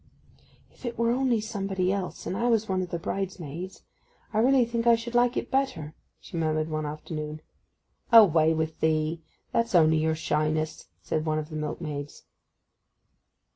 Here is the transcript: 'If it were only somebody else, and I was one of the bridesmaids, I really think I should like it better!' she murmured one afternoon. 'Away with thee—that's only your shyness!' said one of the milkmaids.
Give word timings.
'If 0.71 0.83
it 0.83 0.97
were 0.97 1.11
only 1.11 1.39
somebody 1.39 1.93
else, 1.93 2.25
and 2.25 2.35
I 2.35 2.49
was 2.49 2.67
one 2.67 2.81
of 2.81 2.89
the 2.89 2.97
bridesmaids, 2.97 3.83
I 4.33 4.39
really 4.39 4.65
think 4.65 4.87
I 4.87 4.95
should 4.95 5.13
like 5.13 5.37
it 5.37 5.51
better!' 5.51 5.93
she 6.19 6.35
murmured 6.37 6.69
one 6.69 6.87
afternoon. 6.87 7.41
'Away 8.11 8.51
with 8.55 8.79
thee—that's 8.79 9.75
only 9.75 9.97
your 9.97 10.15
shyness!' 10.15 10.87
said 11.03 11.23
one 11.23 11.37
of 11.37 11.49
the 11.49 11.55
milkmaids. 11.55 12.23